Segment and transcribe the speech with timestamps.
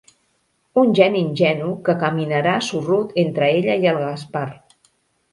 [0.83, 4.43] Un geni ingenu que caminarà sorrut entre ella i el Gaspar.